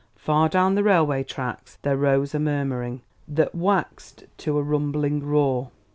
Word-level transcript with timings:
Far 0.15 0.49
down 0.49 0.73
the 0.73 0.81
railway 0.81 1.23
tracks 1.23 1.77
there 1.83 1.95
rose 1.95 2.33
a 2.33 2.39
murmuring, 2.39 3.03
that 3.27 3.53
waxed 3.53 4.23
to 4.39 4.57
a 4.57 4.63
rumbling 4.63 5.23
roar. 5.23 5.69